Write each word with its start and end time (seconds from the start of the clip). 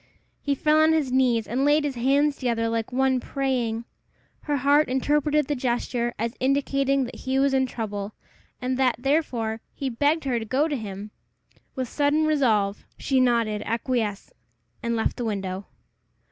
He 0.41 0.55
fell 0.55 0.79
on 0.79 0.93
his 0.93 1.11
knees 1.11 1.47
and 1.47 1.63
laid 1.63 1.83
his 1.83 1.93
hands 1.93 2.35
together 2.37 2.67
like 2.69 2.91
one 2.91 3.19
praying. 3.19 3.85
Her 4.45 4.57
heart 4.57 4.89
interpreted 4.89 5.45
the 5.45 5.55
gesture 5.55 6.15
as 6.17 6.33
indicating 6.39 7.03
that 7.03 7.17
he 7.17 7.37
was 7.37 7.53
in 7.53 7.67
trouble, 7.67 8.13
and 8.59 8.77
that, 8.79 8.95
therefore, 8.97 9.61
he 9.75 9.91
begged 9.91 10.23
her 10.23 10.39
to 10.39 10.43
go 10.45 10.67
to 10.67 10.75
him. 10.75 11.11
With 11.75 11.87
sudden 11.87 12.25
resolve 12.25 12.83
she 12.97 13.19
nodded 13.19 13.61
acquiescence, 13.63 14.33
and 14.81 14.95
left 14.95 15.17
the 15.17 15.25
window. 15.25 15.67